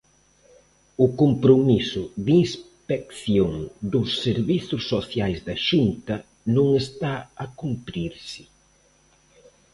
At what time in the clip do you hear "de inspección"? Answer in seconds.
2.25-3.53